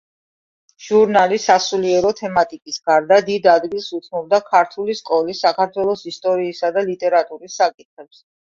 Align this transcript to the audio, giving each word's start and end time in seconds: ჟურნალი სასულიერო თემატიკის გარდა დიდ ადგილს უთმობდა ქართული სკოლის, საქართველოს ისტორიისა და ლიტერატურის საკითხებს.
ჟურნალი 0.85 1.37
სასულიერო 1.43 2.13
თემატიკის 2.21 2.79
გარდა 2.91 3.19
დიდ 3.29 3.45
ადგილს 3.53 3.91
უთმობდა 3.99 4.41
ქართული 4.49 4.97
სკოლის, 5.03 5.45
საქართველოს 5.47 6.05
ისტორიისა 6.15 6.75
და 6.79 6.87
ლიტერატურის 6.91 7.63
საკითხებს. 7.63 8.29